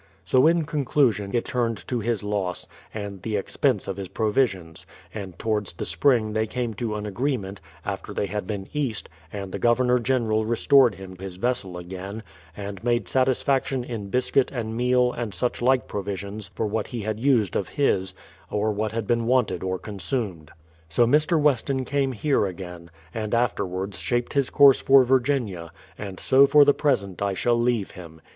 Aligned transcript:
So 0.25 0.47
in 0.47 0.65
conclusion 0.65 1.29
it 1.35 1.45
turned 1.45 1.87
to 1.87 1.99
his 1.99 2.23
loss, 2.23 2.67
and 2.91 3.21
the 3.21 3.37
ex 3.37 3.55
pense 3.55 3.87
of 3.87 3.97
his 3.97 4.07
provisions; 4.07 4.87
and 5.13 5.37
towards 5.37 5.73
the 5.73 5.85
spring 5.85 6.33
they 6.33 6.47
came 6.47 6.73
to 6.73 6.95
an 6.95 7.05
agreement, 7.05 7.61
after 7.85 8.11
they 8.11 8.25
had 8.25 8.47
been 8.47 8.67
east, 8.73 9.09
and 9.31 9.51
the 9.51 9.59
Governor 9.59 9.99
General 9.99 10.43
restored 10.43 10.95
him 10.95 11.15
his 11.19 11.35
vessel 11.35 11.77
again, 11.77 12.23
and 12.57 12.83
made 12.83 13.05
satisfac 13.05 13.43
THE 13.43 13.43
PLYMOUTH 13.43 13.67
SETTLEMENT 13.67 13.89
131 13.89 13.89
tion 13.89 14.05
in 14.07 14.09
biscuit 14.09 14.51
and 14.51 14.75
meal 14.75 15.11
and 15.13 15.33
such 15.35 15.61
like 15.61 15.87
provisions 15.87 16.47
for 16.47 16.65
what 16.65 16.87
he 16.87 17.01
had 17.03 17.19
used 17.19 17.55
of 17.55 17.69
his, 17.69 18.15
or 18.49 18.71
what 18.71 18.93
had 18.93 19.05
been 19.05 19.27
wanted 19.27 19.61
or 19.61 19.77
consumed. 19.77 20.49
So 20.89 21.05
Mr. 21.05 21.39
Weston 21.39 21.85
came 21.85 22.13
here 22.13 22.47
again, 22.47 22.89
and 23.13 23.35
afterwards 23.35 23.99
shaped 23.99 24.33
his 24.33 24.49
course 24.49 24.79
for 24.81 25.03
Virginia, 25.03 25.71
and 25.95 26.19
so 26.19 26.47
for 26.47 26.65
the 26.65 26.73
present 26.73 27.21
I 27.21 27.35
shall 27.35 27.55
leave 27.61 27.91
him. 27.91 28.19